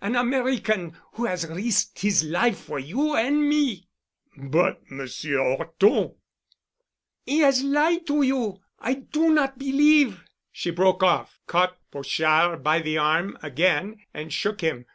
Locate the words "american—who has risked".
0.16-2.00